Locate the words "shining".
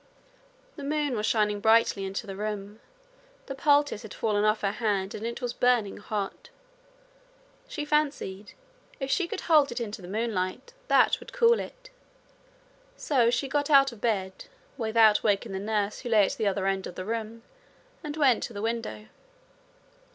1.27-1.59